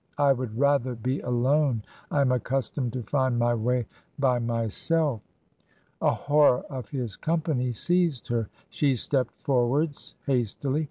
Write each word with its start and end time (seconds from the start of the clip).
"I 0.17 0.33
would 0.33 0.57
rather 0.57 0.95
be 0.95 1.19
alone. 1.19 1.83
I 2.09 2.21
am 2.21 2.31
accustomed 2.31 2.91
to 2.93 3.03
find 3.03 3.37
my 3.37 3.53
way 3.53 3.85
by 4.17 4.39
myself." 4.39 5.21
A 6.01 6.09
horror 6.11 6.63
of 6.71 6.89
his 6.89 7.15
company 7.15 7.71
seized 7.71 8.27
her; 8.29 8.49
she 8.71 8.95
stepped 8.95 9.43
for 9.43 9.67
wards 9.67 10.15
hastily. 10.25 10.79